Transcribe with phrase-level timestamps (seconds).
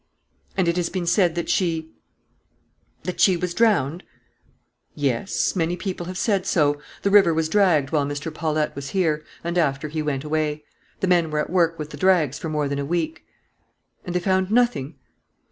[0.57, 1.91] "And it has been said that she
[3.03, 4.01] that she was drowned?"
[4.95, 6.81] "Yes; many people have said so.
[7.03, 8.33] The river was dragged while Mr.
[8.33, 10.63] Paulette was here, and after he went away.
[11.01, 13.25] The men were at work with the drags for more than a week."
[14.03, 14.95] "And they found nothing?"